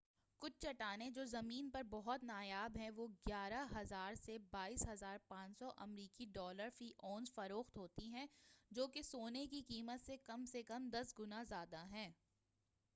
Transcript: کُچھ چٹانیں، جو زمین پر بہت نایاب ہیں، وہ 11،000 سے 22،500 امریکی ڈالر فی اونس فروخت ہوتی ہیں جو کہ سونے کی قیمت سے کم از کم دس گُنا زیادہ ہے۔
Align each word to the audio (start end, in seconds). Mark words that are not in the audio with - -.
کُچھ 0.41 0.53
چٹانیں، 0.59 1.09
جو 1.09 1.23
زمین 1.25 1.69
پر 1.69 1.83
بہت 1.89 2.23
نایاب 2.23 2.77
ہیں، 2.77 2.89
وہ 2.95 3.07
11،000 3.25 4.15
سے 4.15 4.37
22،500 4.51 5.69
امریکی 5.77 6.25
ڈالر 6.33 6.69
فی 6.77 6.89
اونس 6.99 7.33
فروخت 7.35 7.77
ہوتی 7.77 8.09
ہیں 8.13 8.25
جو 8.71 8.87
کہ 8.87 9.01
سونے 9.01 9.45
کی 9.47 9.61
قیمت 9.67 10.05
سے 10.05 10.17
کم 10.23 10.41
از 10.41 10.55
کم 10.67 10.89
دس 10.93 11.13
گُنا 11.19 11.43
زیادہ 11.43 11.85
ہے۔ 11.91 12.09